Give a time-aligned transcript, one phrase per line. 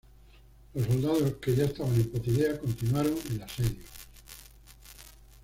[0.73, 3.83] Los soldados que ya estaban en Potidea continuaron el asedio.